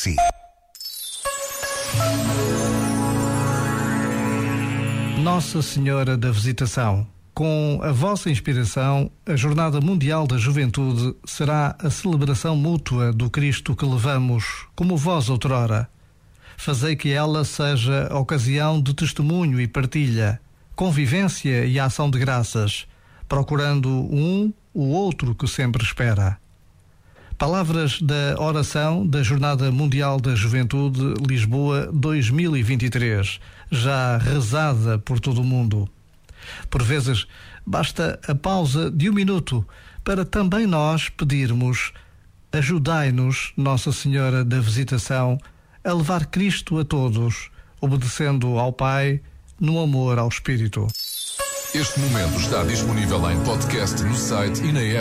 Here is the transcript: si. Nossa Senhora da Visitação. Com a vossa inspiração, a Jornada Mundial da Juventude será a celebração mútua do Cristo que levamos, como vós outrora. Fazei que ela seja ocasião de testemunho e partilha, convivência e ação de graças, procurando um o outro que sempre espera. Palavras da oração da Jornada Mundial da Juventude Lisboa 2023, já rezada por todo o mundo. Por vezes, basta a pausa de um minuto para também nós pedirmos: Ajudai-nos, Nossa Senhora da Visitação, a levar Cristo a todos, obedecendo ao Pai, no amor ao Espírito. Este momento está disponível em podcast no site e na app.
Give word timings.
si. 0.00 0.16
Nossa 5.22 5.60
Senhora 5.60 6.16
da 6.16 6.30
Visitação. 6.30 7.06
Com 7.34 7.80
a 7.82 7.92
vossa 7.92 8.30
inspiração, 8.30 9.10
a 9.26 9.36
Jornada 9.36 9.78
Mundial 9.78 10.26
da 10.26 10.38
Juventude 10.38 11.14
será 11.26 11.76
a 11.78 11.90
celebração 11.90 12.56
mútua 12.56 13.12
do 13.12 13.28
Cristo 13.28 13.76
que 13.76 13.84
levamos, 13.84 14.66
como 14.74 14.96
vós 14.96 15.28
outrora. 15.28 15.86
Fazei 16.56 16.96
que 16.96 17.10
ela 17.10 17.44
seja 17.44 18.08
ocasião 18.10 18.80
de 18.80 18.94
testemunho 18.94 19.60
e 19.60 19.68
partilha, 19.68 20.40
convivência 20.74 21.66
e 21.66 21.78
ação 21.78 22.10
de 22.10 22.18
graças, 22.18 22.86
procurando 23.28 23.90
um 23.90 24.50
o 24.72 24.88
outro 24.88 25.34
que 25.34 25.46
sempre 25.46 25.82
espera. 25.82 26.38
Palavras 27.40 28.02
da 28.02 28.38
oração 28.38 29.06
da 29.06 29.22
Jornada 29.22 29.72
Mundial 29.72 30.20
da 30.20 30.34
Juventude 30.34 31.14
Lisboa 31.26 31.88
2023, 31.90 33.40
já 33.70 34.18
rezada 34.18 34.98
por 34.98 35.18
todo 35.18 35.40
o 35.40 35.44
mundo. 35.44 35.88
Por 36.68 36.82
vezes, 36.82 37.26
basta 37.66 38.20
a 38.28 38.34
pausa 38.34 38.90
de 38.90 39.08
um 39.08 39.14
minuto 39.14 39.66
para 40.04 40.22
também 40.22 40.66
nós 40.66 41.08
pedirmos: 41.08 41.94
Ajudai-nos, 42.52 43.54
Nossa 43.56 43.90
Senhora 43.90 44.44
da 44.44 44.60
Visitação, 44.60 45.38
a 45.82 45.94
levar 45.94 46.26
Cristo 46.26 46.78
a 46.78 46.84
todos, 46.84 47.50
obedecendo 47.80 48.58
ao 48.58 48.70
Pai, 48.70 49.18
no 49.58 49.80
amor 49.80 50.18
ao 50.18 50.28
Espírito. 50.28 50.88
Este 51.72 52.00
momento 52.00 52.38
está 52.38 52.64
disponível 52.64 53.30
em 53.30 53.40
podcast 53.44 54.02
no 54.02 54.14
site 54.14 54.60
e 54.60 54.72
na 54.72 54.80
app. 54.80 54.98